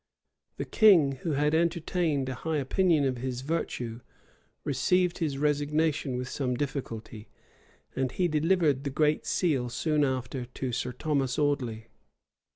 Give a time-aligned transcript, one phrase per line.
[0.57, 3.99] The king, who had entertained a high opinion of his virtue,
[4.63, 7.29] received his resignation with some difficulty;
[7.95, 11.85] and he delivered the great seal soon after to Sir Thomas Audley.